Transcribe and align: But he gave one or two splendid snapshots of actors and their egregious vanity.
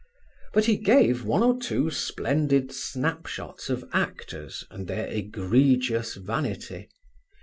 But 0.53 0.65
he 0.65 0.77
gave 0.77 1.25
one 1.25 1.43
or 1.43 1.59
two 1.59 1.91
splendid 1.91 2.71
snapshots 2.71 3.69
of 3.69 3.87
actors 3.93 4.65
and 4.71 4.87
their 4.87 5.05
egregious 5.05 6.15
vanity. 6.15 6.89